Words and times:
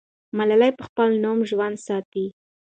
ملالۍ 0.37 0.71
به 0.77 0.83
خپل 0.89 1.09
نوم 1.23 1.39
ژوندی 1.49 1.81
ساتي. 1.85 2.25